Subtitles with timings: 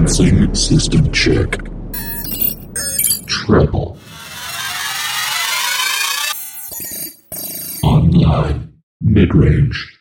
[0.00, 1.58] Commencing system check.
[3.26, 3.98] Treble.
[7.82, 8.72] Online.
[9.02, 9.99] Mid-range.